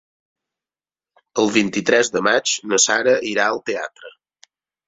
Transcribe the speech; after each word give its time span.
El 1.43 1.51
vint-i-tres 1.59 2.11
de 2.17 2.25
maig 2.31 2.57
na 2.73 2.81
Sara 2.87 3.15
irà 3.35 3.47
al 3.53 3.63
teatre. 3.73 4.15